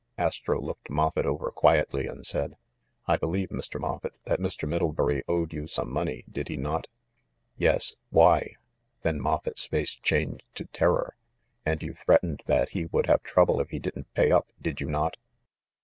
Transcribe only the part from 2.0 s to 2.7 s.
and said.